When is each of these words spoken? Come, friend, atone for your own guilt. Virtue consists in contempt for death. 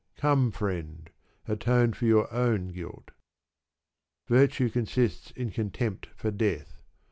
Come, 0.17 0.49
friend, 0.49 1.11
atone 1.47 1.93
for 1.93 2.05
your 2.05 2.33
own 2.33 2.69
guilt. 2.69 3.11
Virtue 4.27 4.71
consists 4.71 5.29
in 5.29 5.51
contempt 5.51 6.07
for 6.15 6.31
death. 6.31 6.81